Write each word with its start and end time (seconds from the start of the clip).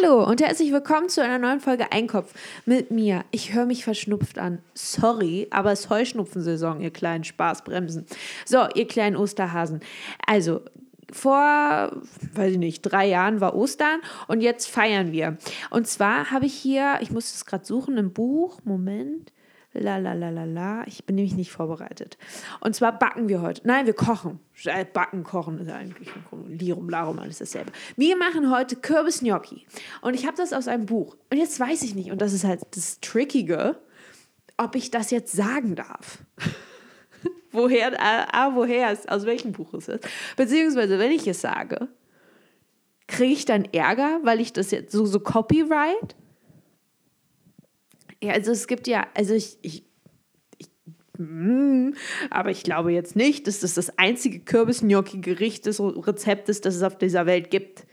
Hallo 0.00 0.24
und 0.24 0.40
herzlich 0.40 0.70
willkommen 0.70 1.08
zu 1.08 1.22
einer 1.22 1.38
neuen 1.38 1.60
Folge 1.60 1.90
Einkopf 1.90 2.32
mit 2.66 2.90
mir. 2.90 3.24
Ich 3.30 3.54
höre 3.54 3.66
mich 3.66 3.84
verschnupft 3.84 4.38
an. 4.38 4.60
Sorry, 4.74 5.48
aber 5.50 5.72
es 5.72 5.80
ist 5.80 5.90
Heuschnupfensaison, 5.90 6.80
ihr 6.80 6.92
kleinen 6.92 7.24
Spaßbremsen. 7.24 8.06
So, 8.44 8.68
ihr 8.74 8.86
kleinen 8.86 9.16
Osterhasen. 9.16 9.80
Also, 10.24 10.60
vor, 11.10 11.90
weiß 12.34 12.52
ich 12.52 12.58
nicht, 12.58 12.82
drei 12.82 13.08
Jahren 13.08 13.40
war 13.40 13.56
Ostern 13.56 14.00
und 14.28 14.40
jetzt 14.40 14.68
feiern 14.68 15.10
wir. 15.10 15.36
Und 15.70 15.88
zwar 15.88 16.30
habe 16.30 16.46
ich 16.46 16.54
hier, 16.54 16.98
ich 17.00 17.10
muss 17.10 17.34
es 17.34 17.44
gerade 17.44 17.64
suchen, 17.64 17.96
im 17.96 18.12
Buch, 18.12 18.60
Moment. 18.64 19.32
La 19.74 19.98
la 19.98 20.14
la 20.14 20.30
la 20.30 20.44
la. 20.44 20.84
Ich 20.86 21.04
bin 21.04 21.16
nämlich 21.16 21.34
nicht 21.34 21.52
vorbereitet. 21.52 22.16
Und 22.60 22.74
zwar 22.74 22.98
backen 22.98 23.28
wir 23.28 23.42
heute. 23.42 23.60
Nein, 23.66 23.86
wir 23.86 23.92
kochen. 23.92 24.40
Äh, 24.64 24.84
backen, 24.84 25.24
kochen 25.24 25.58
ist 25.58 25.70
eigentlich 25.70 26.08
Lirum, 26.48 26.88
Larum, 26.88 27.18
alles 27.18 27.38
dasselbe. 27.38 27.70
Wir 27.96 28.16
machen 28.16 28.50
heute 28.50 28.76
Kürbisgnocchi. 28.76 29.66
Und 30.00 30.14
ich 30.14 30.26
habe 30.26 30.36
das 30.36 30.52
aus 30.52 30.68
einem 30.68 30.86
Buch. 30.86 31.16
Und 31.30 31.36
jetzt 31.36 31.60
weiß 31.60 31.82
ich 31.82 31.94
nicht, 31.94 32.10
und 32.10 32.22
das 32.22 32.32
ist 32.32 32.44
halt 32.44 32.62
das 32.74 32.98
Trickige, 33.00 33.76
ob 34.56 34.74
ich 34.74 34.90
das 34.90 35.10
jetzt 35.10 35.32
sagen 35.32 35.76
darf. 35.76 36.18
woher, 37.52 37.92
äh, 37.92 38.26
ah, 38.32 38.54
woher 38.54 38.90
es, 38.90 39.06
aus 39.06 39.26
welchem 39.26 39.52
Buch 39.52 39.74
es 39.74 39.88
ist. 39.88 40.08
Beziehungsweise, 40.36 40.98
wenn 40.98 41.12
ich 41.12 41.26
es 41.26 41.42
sage, 41.42 41.88
kriege 43.06 43.32
ich 43.32 43.44
dann 43.44 43.66
Ärger, 43.66 44.20
weil 44.22 44.40
ich 44.40 44.52
das 44.52 44.70
jetzt 44.70 44.92
so, 44.92 45.04
so 45.04 45.20
Copyright 45.20 46.16
ja, 48.22 48.32
also 48.32 48.52
es 48.52 48.66
gibt 48.66 48.86
ja, 48.86 49.06
also 49.14 49.34
ich, 49.34 49.58
ich, 49.62 49.84
ich 50.58 50.68
mm, 51.18 51.92
aber 52.30 52.50
ich 52.50 52.62
glaube 52.62 52.92
jetzt 52.92 53.16
nicht, 53.16 53.46
dass 53.46 53.60
das 53.60 53.74
das 53.74 53.98
einzige 53.98 54.40
Kürbis-Gnocchi-Gericht 54.40 55.66
des 55.66 55.80
Rezeptes, 55.80 56.60
das 56.60 56.76
es 56.76 56.82
auf 56.82 56.98
dieser 56.98 57.26
Welt 57.26 57.50
gibt. 57.50 57.86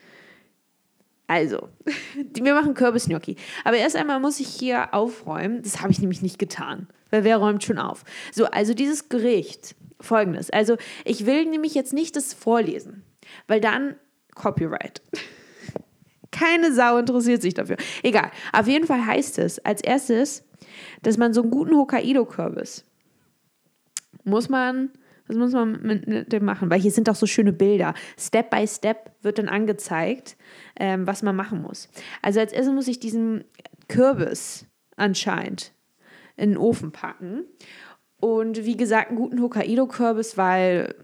Also, 1.27 1.69
wir 2.33 2.53
machen 2.53 2.73
Kürbis-Gnocchi. 2.73 3.35
Aber 3.63 3.77
erst 3.77 3.95
einmal 3.95 4.19
muss 4.19 4.39
ich 4.39 4.47
hier 4.47 4.93
aufräumen. 4.93 5.61
Das 5.63 5.81
habe 5.81 5.91
ich 5.91 5.99
nämlich 5.99 6.21
nicht 6.21 6.39
getan. 6.39 6.87
Weil 7.11 7.23
wer 7.23 7.37
räumt 7.37 7.63
schon 7.63 7.79
auf? 7.79 8.03
So, 8.31 8.45
also 8.45 8.73
dieses 8.73 9.09
Gericht, 9.09 9.75
folgendes. 9.99 10.49
Also, 10.49 10.77
ich 11.03 11.25
will 11.25 11.45
nämlich 11.45 11.73
jetzt 11.73 11.93
nicht 11.93 12.15
das 12.15 12.33
vorlesen, 12.33 13.03
weil 13.47 13.61
dann 13.61 13.95
Copyright. 14.33 15.01
Keine 16.37 16.73
Sau 16.73 16.97
interessiert 16.97 17.41
sich 17.41 17.53
dafür. 17.53 17.77
Egal. 18.03 18.31
Auf 18.51 18.67
jeden 18.67 18.85
Fall 18.85 19.05
heißt 19.05 19.39
es 19.39 19.59
als 19.59 19.81
erstes, 19.81 20.43
dass 21.01 21.17
man 21.17 21.33
so 21.33 21.41
einen 21.41 21.51
guten 21.51 21.75
Hokkaido-Kürbis 21.75 22.83
muss 24.25 24.49
man, 24.49 24.89
was 25.27 25.37
muss 25.37 25.53
man 25.53 25.81
mit 25.81 26.33
dem 26.33 26.45
machen? 26.45 26.69
Weil 26.69 26.81
hier 26.81 26.91
sind 26.91 27.09
auch 27.09 27.15
so 27.15 27.25
schöne 27.25 27.53
Bilder. 27.53 27.93
Step 28.17 28.49
by 28.49 28.67
Step 28.67 29.11
wird 29.21 29.37
dann 29.37 29.47
angezeigt, 29.47 30.35
ähm, 30.77 31.07
was 31.07 31.23
man 31.23 31.35
machen 31.35 31.61
muss. 31.61 31.89
Also 32.21 32.39
als 32.39 32.51
erstes 32.51 32.73
muss 32.73 32.87
ich 32.87 32.99
diesen 32.99 33.45
Kürbis 33.87 34.65
anscheinend 34.97 35.73
in 36.35 36.51
den 36.51 36.57
Ofen 36.57 36.91
packen. 36.91 37.45
Und 38.19 38.65
wie 38.65 38.77
gesagt, 38.77 39.09
einen 39.09 39.17
guten 39.17 39.41
Hokkaido-Kürbis, 39.41 40.37
weil 40.37 40.95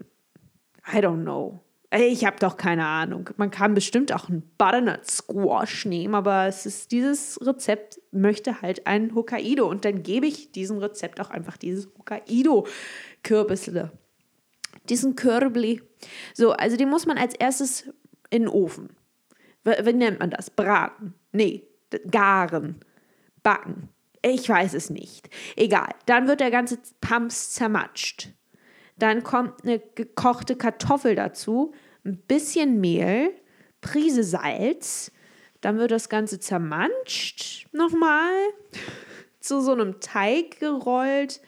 I 0.92 0.98
don't 0.98 1.22
know. 1.22 1.60
Ich 1.94 2.24
habe 2.24 2.36
doch 2.38 2.56
keine 2.56 2.86
Ahnung. 2.86 3.28
Man 3.36 3.50
kann 3.50 3.74
bestimmt 3.74 4.12
auch 4.12 4.30
einen 4.30 4.42
Butternut 4.56 5.04
Squash 5.04 5.84
nehmen, 5.84 6.14
aber 6.14 6.46
es 6.46 6.64
ist 6.64 6.90
dieses 6.90 7.38
Rezept 7.44 8.00
möchte 8.10 8.62
halt 8.62 8.86
einen 8.86 9.14
Hokkaido 9.14 9.68
und 9.68 9.84
dann 9.84 10.02
gebe 10.02 10.26
ich 10.26 10.52
diesem 10.52 10.78
Rezept 10.78 11.20
auch 11.20 11.28
einfach 11.28 11.58
dieses 11.58 11.88
Hokkaido 11.98 12.66
Kürbisle. 13.22 13.92
Diesen 14.88 15.16
Kürbli. 15.16 15.82
So, 16.32 16.52
also 16.52 16.78
den 16.78 16.88
muss 16.88 17.04
man 17.04 17.18
als 17.18 17.34
erstes 17.34 17.84
in 18.30 18.44
den 18.44 18.48
Ofen. 18.48 18.96
Wie 19.64 19.92
nennt 19.92 20.18
man 20.18 20.30
das? 20.30 20.48
Braten? 20.48 21.12
Nee, 21.32 21.68
garen, 22.10 22.80
backen. 23.42 23.90
Ich 24.22 24.48
weiß 24.48 24.72
es 24.74 24.88
nicht. 24.88 25.28
Egal. 25.56 25.90
Dann 26.06 26.26
wird 26.26 26.40
der 26.40 26.50
ganze 26.50 26.78
Pams 27.02 27.50
zermatscht. 27.50 28.32
Dann 29.02 29.24
kommt 29.24 29.64
eine 29.64 29.80
gekochte 29.80 30.54
Kartoffel 30.54 31.16
dazu, 31.16 31.74
ein 32.04 32.18
bisschen 32.18 32.80
Mehl, 32.80 33.32
Prise 33.80 34.22
Salz. 34.22 35.10
Dann 35.60 35.76
wird 35.78 35.90
das 35.90 36.08
Ganze 36.08 36.38
zermanscht 36.38 37.66
nochmal, 37.72 38.30
zu 39.40 39.60
so 39.60 39.72
einem 39.72 39.98
Teig 39.98 40.60
gerollt, 40.60 41.40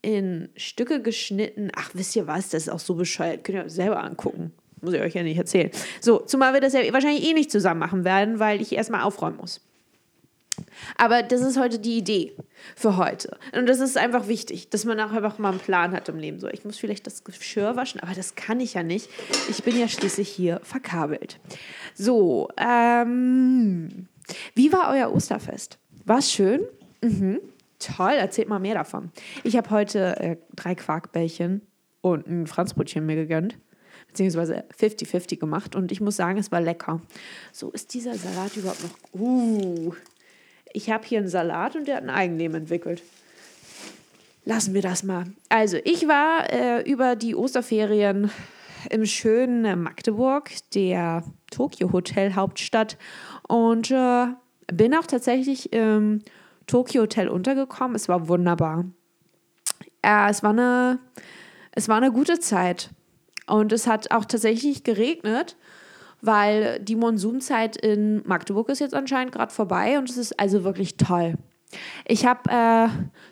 in 0.00 0.48
Stücke 0.54 1.02
geschnitten. 1.02 1.72
Ach, 1.74 1.90
wisst 1.94 2.14
ihr 2.14 2.28
was? 2.28 2.50
Das 2.50 2.68
ist 2.68 2.68
auch 2.68 2.78
so 2.78 2.94
bescheuert. 2.94 3.42
Könnt 3.42 3.58
ihr 3.58 3.64
euch 3.64 3.72
selber 3.72 4.04
angucken. 4.04 4.52
Muss 4.80 4.94
ich 4.94 5.00
euch 5.00 5.14
ja 5.14 5.24
nicht 5.24 5.38
erzählen. 5.38 5.72
So, 6.00 6.20
zumal 6.20 6.54
wir 6.54 6.60
das 6.60 6.72
ja 6.72 6.92
wahrscheinlich 6.92 7.28
eh 7.28 7.32
nicht 7.32 7.50
zusammen 7.50 7.80
machen 7.80 8.04
werden, 8.04 8.38
weil 8.38 8.62
ich 8.62 8.72
erstmal 8.72 9.02
aufräumen 9.02 9.38
muss. 9.38 9.60
Aber 10.96 11.24
das 11.24 11.40
ist 11.40 11.58
heute 11.58 11.80
die 11.80 11.98
Idee 11.98 12.36
für 12.74 12.96
heute. 12.96 13.38
Und 13.56 13.66
das 13.68 13.80
ist 13.80 13.96
einfach 13.96 14.28
wichtig, 14.28 14.70
dass 14.70 14.84
man 14.84 14.98
auch 15.00 15.12
einfach 15.12 15.38
mal 15.38 15.50
einen 15.50 15.58
Plan 15.58 15.92
hat 15.92 16.08
im 16.08 16.18
Leben. 16.18 16.40
So, 16.40 16.48
ich 16.48 16.64
muss 16.64 16.78
vielleicht 16.78 17.06
das 17.06 17.24
Geschirr 17.24 17.76
waschen, 17.76 18.00
aber 18.00 18.14
das 18.14 18.34
kann 18.34 18.60
ich 18.60 18.74
ja 18.74 18.82
nicht. 18.82 19.08
Ich 19.48 19.62
bin 19.62 19.78
ja 19.78 19.88
schließlich 19.88 20.28
hier 20.28 20.60
verkabelt. 20.62 21.38
So, 21.94 22.48
ähm, 22.56 24.08
wie 24.54 24.72
war 24.72 24.92
euer 24.92 25.12
Osterfest? 25.12 25.78
War 26.04 26.18
es 26.18 26.32
schön? 26.32 26.62
Mhm. 27.02 27.40
Toll, 27.78 28.12
erzählt 28.12 28.48
mal 28.48 28.58
mehr 28.58 28.74
davon. 28.74 29.10
Ich 29.44 29.56
habe 29.56 29.70
heute 29.70 30.16
äh, 30.18 30.36
drei 30.54 30.74
Quarkbällchen 30.74 31.60
und 32.00 32.26
ein 32.26 32.46
Franzbrötchen 32.46 33.04
mir 33.04 33.16
gegönnt 33.16 33.58
beziehungsweise 34.16 34.64
50-50 34.78 35.38
gemacht 35.38 35.76
und 35.76 35.92
ich 35.92 36.00
muss 36.00 36.16
sagen, 36.16 36.38
es 36.38 36.50
war 36.50 36.60
lecker. 36.62 37.02
So 37.52 37.70
ist 37.70 37.92
dieser 37.92 38.14
Salat 38.14 38.56
überhaupt 38.56 38.82
noch. 38.82 39.20
Uh, 39.20 39.94
ich 40.76 40.90
habe 40.90 41.06
hier 41.06 41.18
einen 41.18 41.28
Salat 41.28 41.74
und 41.74 41.88
der 41.88 41.96
hat 41.96 42.02
ein 42.02 42.10
Eigenleben 42.10 42.54
entwickelt. 42.54 43.02
Lassen 44.44 44.74
wir 44.74 44.82
das 44.82 45.02
mal. 45.02 45.24
Also, 45.48 45.78
ich 45.84 46.06
war 46.06 46.52
äh, 46.52 46.82
über 46.88 47.16
die 47.16 47.34
Osterferien 47.34 48.30
im 48.90 49.06
schönen 49.06 49.82
Magdeburg, 49.82 50.50
der 50.74 51.24
Tokyo 51.50 51.92
Hotel 51.92 52.34
Hauptstadt, 52.34 52.98
und 53.48 53.90
äh, 53.90 54.26
bin 54.72 54.94
auch 54.94 55.06
tatsächlich 55.06 55.72
im 55.72 56.22
Tokyo 56.66 57.02
Hotel 57.02 57.28
untergekommen. 57.28 57.96
Es 57.96 58.08
war 58.08 58.28
wunderbar. 58.28 58.84
Äh, 60.02 60.30
es, 60.30 60.42
war 60.42 60.50
eine, 60.50 60.98
es 61.72 61.88
war 61.88 61.96
eine 61.96 62.12
gute 62.12 62.38
Zeit. 62.38 62.90
Und 63.46 63.72
es 63.72 63.86
hat 63.86 64.10
auch 64.10 64.26
tatsächlich 64.26 64.84
geregnet 64.84 65.56
weil 66.26 66.80
die 66.80 66.96
Monsunzeit 66.96 67.76
in 67.76 68.22
Magdeburg 68.26 68.68
ist 68.68 68.80
jetzt 68.80 68.94
anscheinend 68.94 69.32
gerade 69.32 69.52
vorbei 69.52 69.98
und 69.98 70.10
es 70.10 70.16
ist 70.16 70.38
also 70.38 70.64
wirklich 70.64 70.96
toll. 70.96 71.34
Ich 72.06 72.26
habe 72.26 72.50
äh, 72.50 72.88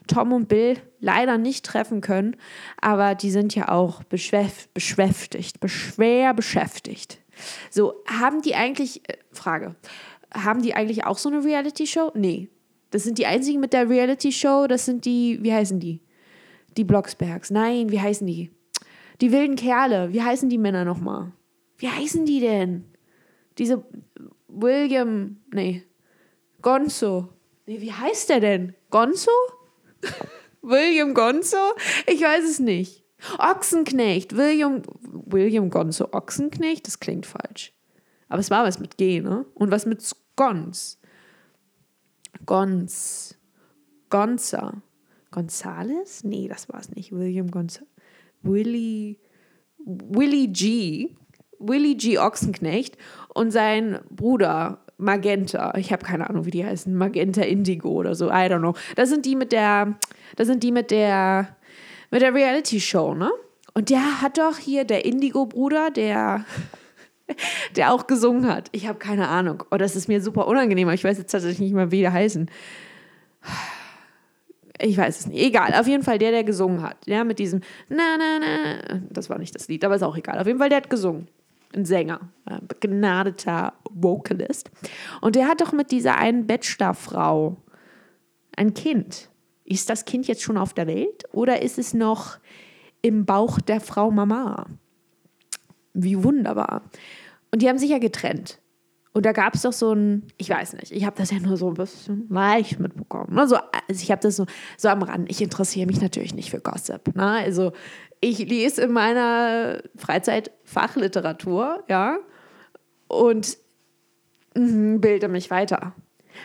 Tom 0.06 0.32
und 0.32 0.49
Bill 0.49 0.77
leider 1.00 1.38
nicht 1.38 1.65
treffen 1.65 2.00
können, 2.00 2.37
aber 2.81 3.15
die 3.15 3.31
sind 3.31 3.54
ja 3.54 3.69
auch 3.69 4.03
beschäftigt, 4.04 5.60
beschwer 5.60 6.34
beschäftigt. 6.34 7.21
So, 7.71 7.94
haben 8.06 8.43
die 8.43 8.54
eigentlich, 8.54 9.09
äh, 9.09 9.16
Frage, 9.33 9.77
haben 10.33 10.62
die 10.62 10.75
eigentlich 10.75 11.04
auch 11.04 11.19
so 11.19 11.28
eine 11.28 11.44
Reality-Show? 11.44 12.12
Nee. 12.15 12.49
Das 12.91 13.03
sind 13.03 13.19
die 13.19 13.27
einzigen 13.27 13.60
mit 13.60 13.72
der 13.72 13.88
Reality-Show, 13.88 14.66
das 14.69 14.84
sind 14.84 15.04
die, 15.04 15.38
wie 15.43 15.53
heißen 15.53 15.81
die? 15.81 16.00
Die 16.77 16.84
Blocksbergs. 16.84 17.50
Nein, 17.50 17.91
wie 17.91 18.00
heißen 18.00 18.27
die? 18.27 18.50
Die 19.21 19.33
wilden 19.33 19.56
Kerle. 19.56 20.12
Wie 20.12 20.22
heißen 20.22 20.49
die 20.49 20.59
Männer 20.59 20.84
nochmal? 20.84 21.33
Wie 21.79 21.89
heißen 21.89 22.25
die 22.27 22.41
denn? 22.41 22.85
Diese 23.59 23.85
William, 24.49 25.39
nee, 25.53 25.85
Gonzo. 26.62 27.29
Nee, 27.67 27.81
wie 27.81 27.93
heißt 27.93 28.29
der 28.31 28.41
denn? 28.41 28.75
Gonzo? 28.91 29.31
William 30.63 31.15
Gonzo? 31.15 31.75
Ich 32.07 32.23
weiß 32.23 32.45
es 32.45 32.59
nicht. 32.59 33.05
Ochsenknecht. 33.39 34.37
William, 34.37 34.83
William 35.03 35.71
Gonzo. 35.71 36.09
Ochsenknecht? 36.13 36.87
Das 36.87 37.01
klingt 37.01 37.27
falsch. 37.27 37.73
Aber 38.29 38.41
es 38.41 38.51
war 38.51 38.65
was 38.65 38.79
mit 38.79 38.97
G, 38.97 39.21
ne? 39.21 39.47
Und 39.55 39.71
was 39.71 39.87
mit 39.87 40.03
Gons. 40.37 40.99
Gons. 42.47 43.39
Gonza. 44.10 44.83
Gonzales? 45.31 46.25
Nee, 46.25 46.48
das 46.48 46.69
war 46.69 46.81
es 46.81 46.91
nicht. 46.91 47.13
William 47.13 47.51
Gonza. 47.51 47.83
Willy. 48.43 49.19
Willy 49.78 50.48
G. 50.48 51.16
Willy 51.59 51.95
G. 51.95 52.18
Ochsenknecht 52.18 52.97
und 53.33 53.51
sein 53.51 54.01
Bruder 54.10 54.78
Magenta. 54.97 55.74
Ich 55.77 55.92
habe 55.92 56.04
keine 56.04 56.28
Ahnung, 56.28 56.47
wie 56.47 56.51
die 56.51 56.65
heißen. 56.65 56.95
Magenta 56.95 57.42
Indigo 57.42 57.91
oder 57.91 58.15
so. 58.15 58.28
I 58.28 58.47
don't 58.48 58.59
know. 58.59 58.74
Das 58.97 59.09
sind 59.09 59.27
die 59.27 59.36
mit 59.36 59.53
der, 59.53 59.95
das 60.36 60.47
sind 60.47 60.62
die 60.62 60.72
mit 60.72 60.91
der, 60.91 61.56
mit 62.10 62.22
der 62.22 62.34
Reality 62.34 62.80
Show, 62.80 63.15
ne? 63.15 63.30
Und 63.74 63.91
der 63.91 64.22
hat 64.22 64.39
doch 64.39 64.56
hier 64.56 64.84
der 64.84 65.04
Indigo-Bruder, 65.04 65.91
der, 65.91 66.45
der 67.77 67.92
auch 67.92 68.07
gesungen 68.07 68.47
hat. 68.47 68.68
Ich 68.71 68.86
habe 68.86 68.98
keine 68.98 69.28
Ahnung. 69.28 69.65
Oh, 69.72 69.77
das 69.77 69.97
ist 69.97 70.07
mir 70.07 70.21
super 70.22 70.47
unangenehm, 70.47 70.89
ich 70.91 71.03
weiß 71.03 71.18
jetzt 71.18 71.33
tatsächlich 71.33 71.60
nicht 71.60 71.74
mehr, 71.74 71.91
wie 71.91 72.00
der 72.00 72.12
heißen. 72.12 72.48
Ich 74.80 74.97
weiß 74.97 75.21
es 75.21 75.27
nicht. 75.27 75.41
Egal. 75.41 75.74
Auf 75.74 75.86
jeden 75.86 76.03
Fall 76.03 76.18
der, 76.18 76.30
der 76.30 76.45
gesungen 76.45 76.83
hat. 76.83 76.97
Ja, 77.07 77.24
mit 77.24 77.39
diesem 77.39 77.60
Na, 77.89 78.16
na, 78.18 78.39
na. 78.41 79.00
Das 79.10 79.28
war 79.30 79.39
nicht 79.39 79.54
das 79.54 79.68
Lied, 79.68 79.84
aber 79.84 79.97
ist 79.97 80.03
auch 80.03 80.16
egal. 80.16 80.39
Auf 80.39 80.47
jeden 80.47 80.59
Fall, 80.59 80.68
der 80.68 80.78
hat 80.78 80.91
gesungen. 80.91 81.28
Ein 81.74 81.84
Sänger, 81.84 82.21
ein 82.44 82.66
begnadeter 82.66 83.74
Vocalist. 83.91 84.71
Und 85.21 85.36
der 85.36 85.48
hat 85.48 85.60
doch 85.60 85.72
mit 85.72 85.91
dieser 85.91 86.16
einen 86.16 86.47
Bachelorfrau 86.47 87.56
ein 88.56 88.74
Kind. 88.74 89.30
Ist 89.65 89.91
das 89.91 90.04
Kind 90.04 90.26
jetzt 90.26 90.42
schon 90.42 90.59
auf 90.59 90.74
der 90.74 90.86
Welt 90.86 91.24
oder 91.32 91.62
ist 91.62 91.78
es 91.78 91.94
noch 91.94 92.38
im 93.03 93.24
Bauch 93.24 93.60
der 93.60 93.80
Frau 93.80 94.10
Mama? 94.10 94.66
Wie 95.94 96.22
wunderbar. 96.22 96.82
Und 97.50 97.62
die 97.62 97.68
haben 97.68 97.78
sich 97.78 97.91
ja 97.91 97.98
getrennt. 97.98 98.60
Und 99.15 99.25
da 99.25 99.33
gab 99.33 99.55
es 99.55 99.63
doch 99.63 99.72
so 99.72 99.93
ein, 99.93 100.27
ich 100.39 100.51
weiß 100.51 100.72
nicht, 100.75 100.91
ich 100.91 101.07
habe 101.07 101.16
das 101.16 101.31
ja 101.31 101.39
nur 101.39 101.57
so 101.57 101.69
ein 101.69 101.75
bisschen 101.75 102.27
leicht 102.28 102.81
mitbekommen. 102.81 103.33
Ne? 103.33 103.47
So, 103.47 103.55
also 103.57 104.03
ich 104.03 104.11
habe 104.11 104.21
das 104.21 104.34
so, 104.34 104.45
so 104.77 104.89
am 104.89 105.03
Rand. 105.03 105.31
Ich 105.31 105.41
interessiere 105.41 105.87
mich 105.87 106.01
natürlich 106.01 106.34
nicht 106.34 106.51
für 106.51 106.61
Gossip. 106.61 107.15
Ne? 107.15 107.25
Also 107.25 107.72
ich 108.21 108.41
lese 108.41 108.83
in 108.83 108.93
meiner 108.93 109.83
Freizeit 109.97 110.51
Fachliteratur, 110.65 111.84
ja, 111.89 112.19
und 113.07 113.57
mh, 114.57 114.99
bilde 114.99 115.28
mich 115.28 115.49
weiter. 115.49 115.95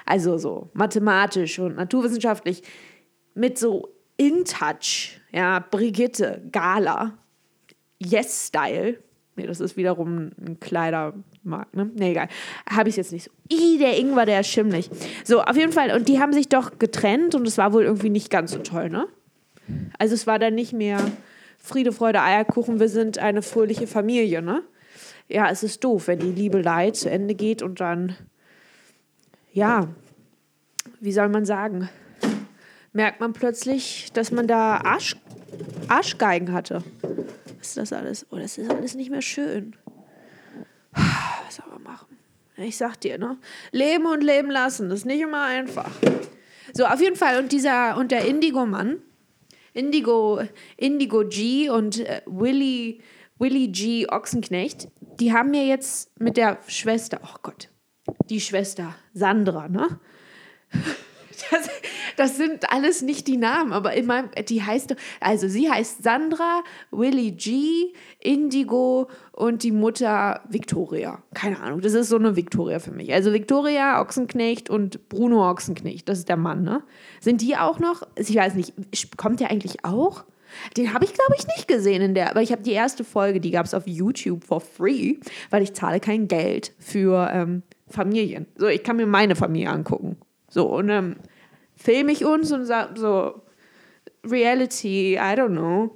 Also 0.05 0.37
so 0.37 0.69
mathematisch 0.73 1.57
und 1.57 1.75
naturwissenschaftlich 1.75 2.61
mit 3.33 3.57
so 3.57 3.89
in 4.17 4.45
touch, 4.45 5.19
ja, 5.31 5.59
Brigitte, 5.59 6.47
Gala, 6.51 7.17
Yes-Style. 7.97 9.01
Nee, 9.39 9.47
das 9.47 9.61
ist 9.61 9.77
wiederum 9.77 10.31
ein 10.37 10.59
Kleidermarkt, 10.59 11.73
ne? 11.73 11.89
Nee, 11.95 12.11
egal. 12.11 12.27
Habe 12.69 12.89
ich 12.89 12.97
jetzt 12.97 13.13
nicht 13.13 13.23
so. 13.23 13.31
Ih, 13.49 13.77
der 13.77 13.97
Ingwer, 13.97 14.25
der 14.25 14.41
ist 14.41 14.49
schimmlig. 14.49 14.89
So, 15.23 15.41
auf 15.41 15.55
jeden 15.55 15.71
Fall. 15.71 15.95
Und 15.95 16.09
die 16.09 16.19
haben 16.19 16.33
sich 16.33 16.49
doch 16.49 16.77
getrennt 16.77 17.35
und 17.35 17.47
es 17.47 17.57
war 17.57 17.71
wohl 17.71 17.83
irgendwie 17.83 18.09
nicht 18.09 18.29
ganz 18.29 18.51
so 18.51 18.59
toll, 18.59 18.89
ne? 18.89 19.07
Also 19.97 20.13
es 20.13 20.27
war 20.27 20.39
dann 20.39 20.55
nicht 20.55 20.73
mehr 20.73 20.99
Friede, 21.57 21.93
Freude, 21.93 22.21
Eierkuchen, 22.21 22.81
wir 22.81 22.89
sind 22.89 23.17
eine 23.17 23.41
fröhliche 23.41 23.87
Familie, 23.87 24.41
ne? 24.41 24.61
Ja, 25.29 25.49
es 25.49 25.63
ist 25.63 25.85
doof, 25.85 26.07
wenn 26.07 26.19
die 26.19 26.33
Liebe 26.33 26.61
Leid 26.61 26.97
zu 26.97 27.09
Ende 27.09 27.33
geht 27.33 27.61
und 27.61 27.79
dann, 27.79 28.17
ja, 29.53 29.87
wie 30.99 31.13
soll 31.13 31.29
man 31.29 31.45
sagen, 31.45 31.87
merkt 32.91 33.21
man 33.21 33.31
plötzlich, 33.31 34.09
dass 34.11 34.33
man 34.33 34.47
da 34.47 34.81
Arsch, 34.83 35.15
Arschgeigen 35.87 36.51
hatte. 36.51 36.83
Ist 37.61 37.77
das 37.77 37.93
alles? 37.93 38.25
Oh, 38.31 38.37
das 38.37 38.57
ist 38.57 38.69
alles 38.69 38.95
nicht 38.95 39.09
mehr 39.09 39.21
schön. 39.21 39.75
Was 40.91 41.55
soll 41.55 41.67
man 41.71 41.83
machen? 41.83 42.17
Ich 42.57 42.77
sag 42.77 42.99
dir, 42.99 43.17
ne? 43.17 43.37
Leben 43.71 44.05
und 44.05 44.21
leben 44.21 44.51
lassen, 44.51 44.89
das 44.89 44.99
ist 44.99 45.05
nicht 45.05 45.21
immer 45.21 45.45
einfach. 45.45 45.91
So, 46.73 46.85
auf 46.85 46.99
jeden 46.99 47.15
Fall. 47.15 47.39
Und 47.39 47.51
dieser, 47.51 47.97
und 47.97 48.11
der 48.11 48.25
Indigo-Mann, 48.25 49.01
Indigo, 49.73 50.41
Indigo 50.77 51.23
G 51.25 51.69
und 51.69 51.99
äh, 51.99 52.21
Willy, 52.25 53.01
Willy 53.37 53.69
G. 53.69 54.07
Ochsenknecht, 54.09 54.89
die 55.19 55.33
haben 55.33 55.51
mir 55.51 55.65
jetzt 55.65 56.19
mit 56.19 56.37
der 56.37 56.59
Schwester, 56.67 57.19
oh 57.23 57.37
Gott, 57.41 57.69
die 58.29 58.41
Schwester 58.41 58.95
Sandra, 59.13 59.69
ne? 59.69 59.99
Das, 61.51 61.69
das, 62.15 62.37
sind 62.37 62.71
alles 62.71 63.01
nicht 63.01 63.27
die 63.27 63.37
Namen, 63.37 63.73
aber 63.73 63.93
in 63.93 64.05
meinem, 64.05 64.29
die 64.47 64.61
heißt, 64.61 64.95
also 65.19 65.47
sie 65.47 65.69
heißt 65.69 66.03
Sandra, 66.03 66.63
Willy 66.91 67.31
G, 67.31 67.93
Indigo 68.19 69.09
und 69.31 69.63
die 69.63 69.71
Mutter 69.71 70.41
Victoria. 70.49 71.23
Keine 71.33 71.59
Ahnung, 71.59 71.81
das 71.81 71.93
ist 71.93 72.09
so 72.09 72.17
eine 72.17 72.35
Victoria 72.35 72.79
für 72.79 72.91
mich. 72.91 73.13
Also 73.13 73.33
Victoria 73.33 74.01
Ochsenknecht 74.01 74.69
und 74.69 75.09
Bruno 75.09 75.49
Ochsenknecht, 75.49 76.07
das 76.07 76.19
ist 76.19 76.29
der 76.29 76.37
Mann, 76.37 76.63
ne? 76.63 76.83
Sind 77.19 77.41
die 77.41 77.55
auch 77.55 77.79
noch? 77.79 78.03
Ich 78.15 78.35
weiß 78.35 78.55
nicht, 78.55 78.73
kommt 79.17 79.39
der 79.39 79.49
eigentlich 79.49 79.83
auch? 79.83 80.25
Den 80.77 80.93
habe 80.93 81.05
ich, 81.05 81.13
glaube 81.13 81.35
ich, 81.37 81.47
nicht 81.47 81.67
gesehen 81.67 82.01
in 82.01 82.15
der, 82.15 82.31
aber 82.31 82.41
ich 82.41 82.51
habe 82.51 82.61
die 82.61 82.71
erste 82.71 83.03
Folge, 83.03 83.39
die 83.39 83.51
gab 83.51 83.65
es 83.65 83.73
auf 83.73 83.87
YouTube 83.87 84.43
for 84.43 84.61
free, 84.61 85.15
weil 85.49 85.63
ich 85.63 85.73
zahle 85.73 85.99
kein 85.99 86.27
Geld 86.27 86.73
für 86.79 87.29
ähm, 87.31 87.63
Familien. 87.87 88.47
So, 88.55 88.67
ich 88.67 88.83
kann 88.83 88.97
mir 88.97 89.07
meine 89.07 89.35
Familie 89.35 89.69
angucken. 89.69 90.17
So, 90.49 90.67
und 90.67 90.89
ähm, 90.89 91.17
filme 91.79 92.11
ich 92.11 92.25
uns 92.25 92.51
und 92.51 92.65
sage 92.65 92.99
so, 92.99 93.41
Reality, 94.23 95.15
I 95.15 95.35
don't 95.35 95.51
know. 95.51 95.95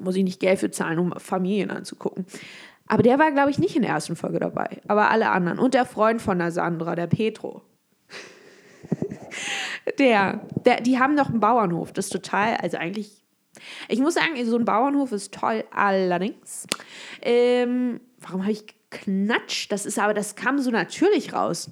Muss 0.00 0.16
ich 0.16 0.24
nicht 0.24 0.40
Geld 0.40 0.60
für 0.60 0.70
zahlen, 0.70 0.98
um 0.98 1.12
Familien 1.18 1.70
anzugucken. 1.70 2.26
Aber 2.86 3.02
der 3.02 3.18
war, 3.18 3.32
glaube 3.32 3.50
ich, 3.50 3.58
nicht 3.58 3.74
in 3.74 3.82
der 3.82 3.92
ersten 3.92 4.16
Folge 4.16 4.38
dabei. 4.38 4.80
Aber 4.86 5.10
alle 5.10 5.30
anderen. 5.30 5.58
Und 5.58 5.74
der 5.74 5.84
Freund 5.84 6.22
von 6.22 6.38
der 6.38 6.52
Sandra, 6.52 6.94
der 6.94 7.06
Petro. 7.06 7.62
der, 9.98 10.46
der, 10.64 10.80
die 10.80 10.98
haben 10.98 11.14
noch 11.14 11.28
einen 11.28 11.40
Bauernhof. 11.40 11.92
Das 11.92 12.06
ist 12.06 12.12
total, 12.12 12.56
also 12.56 12.76
eigentlich, 12.76 13.24
ich 13.88 13.98
muss 13.98 14.14
sagen, 14.14 14.42
so 14.44 14.56
ein 14.56 14.64
Bauernhof 14.64 15.12
ist 15.12 15.34
toll. 15.34 15.64
Allerdings, 15.70 16.66
ähm, 17.22 18.00
warum 18.20 18.42
habe 18.42 18.52
ich 18.52 18.64
geknatscht? 18.90 19.72
Das 19.72 19.84
ist 19.84 19.98
aber, 19.98 20.14
das 20.14 20.36
kam 20.36 20.58
so 20.58 20.70
natürlich 20.70 21.32
raus. 21.32 21.70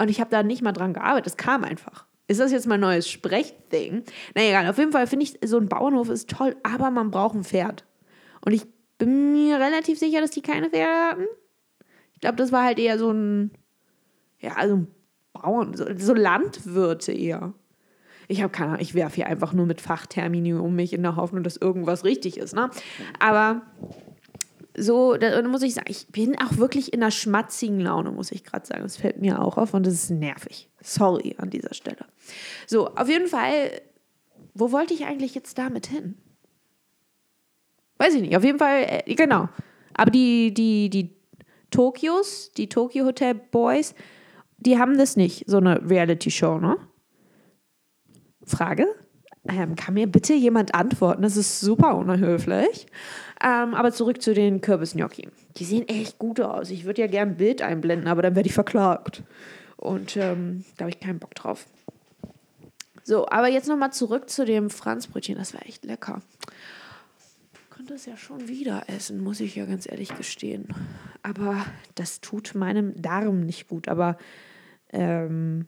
Und 0.00 0.08
ich 0.08 0.18
habe 0.18 0.30
da 0.30 0.42
nicht 0.42 0.62
mal 0.62 0.72
dran 0.72 0.94
gearbeitet. 0.94 1.26
Das 1.26 1.36
kam 1.36 1.62
einfach. 1.62 2.06
Ist 2.26 2.40
das 2.40 2.52
jetzt 2.52 2.66
mein 2.66 2.80
neues 2.80 3.06
Sprechthing? 3.06 4.02
Na 4.34 4.42
egal, 4.42 4.66
auf 4.66 4.78
jeden 4.78 4.92
Fall 4.92 5.06
finde 5.06 5.24
ich, 5.24 5.38
so 5.44 5.58
ein 5.58 5.68
Bauernhof 5.68 6.08
ist 6.08 6.30
toll, 6.30 6.56
aber 6.62 6.90
man 6.90 7.10
braucht 7.10 7.34
ein 7.34 7.44
Pferd. 7.44 7.84
Und 8.42 8.52
ich 8.52 8.62
bin 8.96 9.32
mir 9.32 9.60
relativ 9.60 9.98
sicher, 9.98 10.22
dass 10.22 10.30
die 10.30 10.40
keine 10.40 10.70
Pferde 10.70 11.10
hatten. 11.10 11.26
Ich 12.14 12.20
glaube, 12.20 12.36
das 12.36 12.50
war 12.50 12.64
halt 12.64 12.78
eher 12.78 12.98
so 12.98 13.10
ein, 13.10 13.50
ja, 14.38 14.52
also 14.52 14.76
ein 14.76 14.88
Bauern, 15.34 15.74
so, 15.74 15.84
so 15.98 16.14
Landwirte 16.14 17.12
eher. 17.12 17.52
Ich 18.26 18.40
habe 18.40 18.52
keine 18.52 18.70
Ahnung, 18.70 18.82
ich 18.82 18.94
werfe 18.94 19.16
hier 19.16 19.26
einfach 19.26 19.52
nur 19.52 19.66
mit 19.66 19.82
Fachtermini 19.82 20.54
um 20.54 20.74
mich 20.74 20.94
in 20.94 21.02
der 21.02 21.16
Hoffnung, 21.16 21.42
dass 21.42 21.58
irgendwas 21.58 22.04
richtig 22.04 22.38
ist. 22.38 22.54
Ne? 22.54 22.70
Aber 23.18 23.62
so, 24.76 25.16
da 25.16 25.42
muss 25.42 25.62
ich 25.62 25.74
sagen, 25.74 25.90
ich 25.90 26.06
bin 26.08 26.38
auch 26.38 26.56
wirklich 26.56 26.92
in 26.92 27.02
einer 27.02 27.10
schmatzigen 27.10 27.80
Laune, 27.80 28.12
muss 28.12 28.30
ich 28.32 28.44
gerade 28.44 28.66
sagen. 28.66 28.82
Das 28.82 28.96
fällt 28.96 29.20
mir 29.20 29.42
auch 29.42 29.58
auf 29.58 29.74
und 29.74 29.84
das 29.84 29.94
ist 29.94 30.10
nervig. 30.10 30.68
Sorry 30.80 31.34
an 31.38 31.50
dieser 31.50 31.74
Stelle. 31.74 32.06
So, 32.66 32.88
auf 32.88 33.08
jeden 33.08 33.26
Fall, 33.26 33.80
wo 34.54 34.72
wollte 34.72 34.94
ich 34.94 35.04
eigentlich 35.06 35.34
jetzt 35.34 35.58
damit 35.58 35.86
hin? 35.86 36.16
Weiß 37.98 38.14
ich 38.14 38.22
nicht. 38.22 38.36
Auf 38.36 38.44
jeden 38.44 38.58
Fall, 38.58 38.84
äh, 38.88 39.14
genau. 39.14 39.48
Aber 39.94 40.10
die, 40.10 40.54
die, 40.54 40.88
die 40.88 41.16
Tokios, 41.70 42.52
die 42.52 42.68
Tokyo 42.68 43.04
Hotel 43.04 43.34
Boys, 43.34 43.94
die 44.58 44.78
haben 44.78 44.96
das 44.96 45.16
nicht, 45.16 45.44
so 45.46 45.56
eine 45.56 45.88
Reality-Show, 45.88 46.58
ne? 46.58 46.76
Frage? 48.44 48.86
Ähm, 49.50 49.74
kann 49.74 49.94
mir 49.94 50.06
bitte 50.06 50.34
jemand 50.34 50.74
antworten? 50.74 51.22
Das 51.22 51.36
ist 51.36 51.60
super 51.60 51.96
unhöflich. 51.96 52.86
Ähm, 53.42 53.74
aber 53.74 53.90
zurück 53.90 54.22
zu 54.22 54.32
den 54.32 54.60
Kürbisgnocchi. 54.60 55.28
Die 55.56 55.64
sehen 55.64 55.88
echt 55.88 56.18
gut 56.18 56.40
aus. 56.40 56.70
Ich 56.70 56.84
würde 56.84 57.00
ja 57.00 57.08
gerne 57.08 57.32
ein 57.32 57.36
Bild 57.36 57.62
einblenden, 57.62 58.06
aber 58.06 58.22
dann 58.22 58.36
werde 58.36 58.48
ich 58.48 58.54
verklagt. 58.54 59.24
Und 59.76 60.16
ähm, 60.16 60.64
da 60.76 60.84
habe 60.84 60.90
ich 60.90 61.00
keinen 61.00 61.18
Bock 61.18 61.34
drauf. 61.34 61.66
So, 63.02 63.26
aber 63.28 63.48
jetzt 63.48 63.66
nochmal 63.66 63.92
zurück 63.92 64.28
zu 64.30 64.44
dem 64.44 64.70
Franzbrötchen. 64.70 65.36
Das 65.36 65.54
war 65.54 65.66
echt 65.66 65.84
lecker. 65.84 66.20
Ich 67.54 67.70
könnte 67.70 67.94
es 67.94 68.06
ja 68.06 68.16
schon 68.16 68.46
wieder 68.46 68.84
essen, 68.88 69.20
muss 69.20 69.40
ich 69.40 69.56
ja 69.56 69.64
ganz 69.64 69.90
ehrlich 69.90 70.14
gestehen. 70.14 70.68
Aber 71.22 71.64
das 71.94 72.20
tut 72.20 72.54
meinem 72.54 73.00
Darm 73.00 73.40
nicht 73.40 73.68
gut. 73.68 73.88
Aber 73.88 74.18
ähm, 74.92 75.66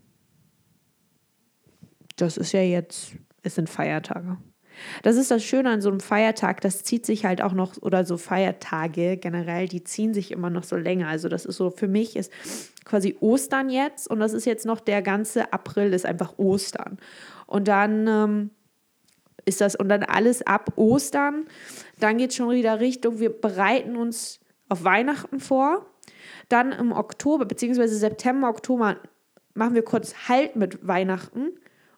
das 2.16 2.36
ist 2.36 2.52
ja 2.52 2.60
jetzt, 2.60 3.14
es 3.42 3.54
sind 3.54 3.68
Feiertage. 3.68 4.38
Das 5.02 5.16
ist 5.16 5.30
das 5.30 5.44
Schöne 5.44 5.70
an 5.70 5.80
so 5.80 5.90
einem 5.90 6.00
Feiertag, 6.00 6.60
das 6.60 6.82
zieht 6.82 7.04
sich 7.04 7.24
halt 7.24 7.42
auch 7.42 7.52
noch, 7.52 7.76
oder 7.82 8.04
so 8.04 8.16
Feiertage 8.16 9.16
generell, 9.16 9.68
die 9.68 9.84
ziehen 9.84 10.14
sich 10.14 10.30
immer 10.30 10.50
noch 10.50 10.64
so 10.64 10.76
länger. 10.76 11.08
Also 11.08 11.28
das 11.28 11.44
ist 11.44 11.56
so, 11.56 11.70
für 11.70 11.88
mich 11.88 12.16
ist 12.16 12.32
quasi 12.84 13.16
Ostern 13.20 13.68
jetzt 13.68 14.08
und 14.08 14.20
das 14.20 14.32
ist 14.32 14.44
jetzt 14.44 14.66
noch 14.66 14.80
der 14.80 15.02
ganze 15.02 15.52
April 15.52 15.92
ist 15.92 16.06
einfach 16.06 16.38
Ostern. 16.38 16.98
Und 17.46 17.68
dann 17.68 18.06
ähm, 18.06 18.50
ist 19.44 19.60
das, 19.60 19.76
und 19.76 19.88
dann 19.88 20.02
alles 20.02 20.46
ab 20.46 20.72
Ostern, 20.76 21.46
dann 21.98 22.18
geht 22.18 22.30
es 22.30 22.36
schon 22.36 22.50
wieder 22.50 22.80
Richtung, 22.80 23.18
wir 23.20 23.30
bereiten 23.30 23.96
uns 23.96 24.40
auf 24.68 24.84
Weihnachten 24.84 25.40
vor. 25.40 25.86
Dann 26.48 26.72
im 26.72 26.92
Oktober, 26.92 27.44
beziehungsweise 27.44 27.96
September, 27.96 28.48
Oktober 28.48 28.96
machen 29.54 29.74
wir 29.74 29.82
kurz 29.82 30.28
Halt 30.28 30.56
mit 30.56 30.86
Weihnachten. 30.86 31.52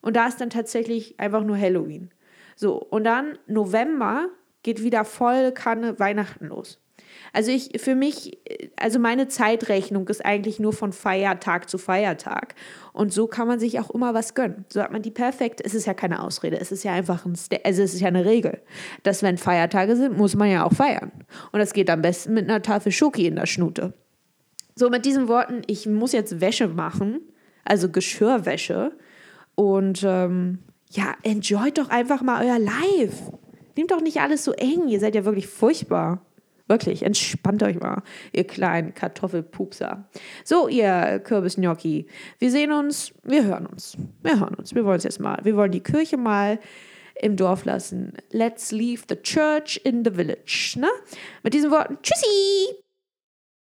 Und 0.04 0.16
da 0.16 0.26
ist 0.26 0.40
dann 0.40 0.50
tatsächlich 0.50 1.18
einfach 1.18 1.42
nur 1.42 1.58
Halloween. 1.58 2.10
So, 2.56 2.76
und 2.76 3.04
dann 3.04 3.38
November 3.46 4.28
geht 4.62 4.82
wieder 4.82 5.04
voll 5.04 5.52
Kanne 5.52 5.98
Weihnachten 5.98 6.46
los. 6.46 6.78
Also 7.32 7.50
ich, 7.50 7.80
für 7.80 7.94
mich, 7.94 8.38
also 8.76 8.98
meine 8.98 9.28
Zeitrechnung 9.28 10.06
ist 10.08 10.24
eigentlich 10.24 10.60
nur 10.60 10.72
von 10.72 10.92
Feiertag 10.92 11.70
zu 11.70 11.78
Feiertag. 11.78 12.54
Und 12.92 13.12
so 13.12 13.26
kann 13.26 13.48
man 13.48 13.58
sich 13.58 13.80
auch 13.80 13.90
immer 13.90 14.14
was 14.14 14.34
gönnen. 14.34 14.66
So 14.68 14.82
hat 14.82 14.92
man 14.92 15.02
die 15.02 15.10
perfekte, 15.10 15.64
es 15.64 15.74
ist 15.74 15.86
ja 15.86 15.94
keine 15.94 16.22
Ausrede, 16.22 16.60
es 16.60 16.70
ist 16.70 16.84
ja 16.84 16.92
einfach 16.92 17.24
ein, 17.24 17.34
also 17.64 17.82
es 17.82 17.94
ist 17.94 18.00
ja 18.00 18.08
eine 18.08 18.24
Regel, 18.24 18.60
dass 19.04 19.22
wenn 19.22 19.38
Feiertage 19.38 19.96
sind, 19.96 20.18
muss 20.18 20.36
man 20.36 20.50
ja 20.50 20.64
auch 20.64 20.72
feiern. 20.72 21.12
Und 21.50 21.60
das 21.60 21.72
geht 21.72 21.88
am 21.88 22.02
besten 22.02 22.34
mit 22.34 22.44
einer 22.44 22.62
Tafel 22.62 22.92
Schoki 22.92 23.26
in 23.26 23.36
der 23.36 23.46
Schnute. 23.46 23.94
So, 24.76 24.90
mit 24.90 25.04
diesen 25.04 25.28
Worten, 25.28 25.62
ich 25.66 25.86
muss 25.86 26.12
jetzt 26.12 26.40
Wäsche 26.40 26.68
machen, 26.68 27.20
also 27.64 27.88
Geschirrwäsche. 27.88 28.92
Und 29.54 30.02
ähm, 30.04 30.58
ja, 30.90 31.14
enjoyt 31.22 31.78
doch 31.78 31.88
einfach 31.88 32.22
mal 32.22 32.44
euer 32.44 32.58
Live. 32.58 33.30
Nehmt 33.76 33.90
doch 33.90 34.00
nicht 34.00 34.20
alles 34.20 34.44
so 34.44 34.52
eng. 34.52 34.88
Ihr 34.88 35.00
seid 35.00 35.14
ja 35.14 35.24
wirklich 35.24 35.46
furchtbar. 35.46 36.24
Wirklich, 36.66 37.02
entspannt 37.02 37.62
euch 37.62 37.78
mal, 37.78 38.02
ihr 38.32 38.46
kleinen 38.46 38.94
Kartoffelpupser. 38.94 40.08
So, 40.44 40.66
ihr 40.68 41.20
Kürbisgnocchi, 41.22 42.06
wir 42.38 42.50
sehen 42.50 42.72
uns, 42.72 43.12
wir 43.22 43.44
hören 43.44 43.66
uns. 43.66 43.98
Wir 44.22 44.40
hören 44.40 44.54
uns. 44.54 44.74
Wir 44.74 44.86
wollen 44.86 44.96
es 44.96 45.04
jetzt 45.04 45.20
mal. 45.20 45.38
Wir 45.42 45.56
wollen 45.56 45.72
die 45.72 45.82
Kirche 45.82 46.16
mal 46.16 46.58
im 47.20 47.36
Dorf 47.36 47.66
lassen. 47.66 48.14
Let's 48.30 48.72
leave 48.72 49.02
the 49.08 49.16
church 49.16 49.78
in 49.84 50.04
the 50.04 50.10
village. 50.10 50.76
Ne? 50.78 50.88
Mit 51.42 51.52
diesen 51.52 51.70
Worten, 51.70 51.98
tschüssi! 52.02 52.83